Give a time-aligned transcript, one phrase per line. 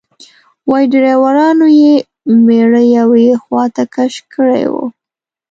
[0.69, 1.93] وایي ډریورانو یې
[2.45, 4.75] میړه یوې خواته کش کړی و.